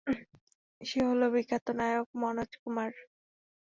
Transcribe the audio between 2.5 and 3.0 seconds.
Kumar.